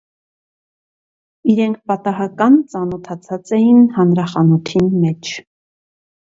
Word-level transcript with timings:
Իրենք 1.55 1.77
պատահական 1.91 2.57
ծանօթացած 2.71 3.53
էին 3.59 3.85
հանրախանութին 3.99 4.91
մէջ։ 5.05 5.33